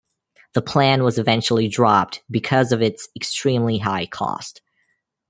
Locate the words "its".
2.81-3.07